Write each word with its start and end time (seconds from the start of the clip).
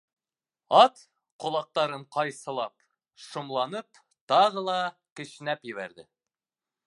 Ат, 0.77 1.01
ҡолаҡтарын 1.43 2.05
ҡайсылап, 2.15 2.73
шомланып 3.27 4.01
тағы 4.33 4.65
ла 4.71 4.79
кешнәп 5.21 5.69
ебәрҙе. 5.73 6.09